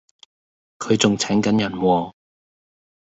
[0.79, 2.13] 佢仲請緊人喎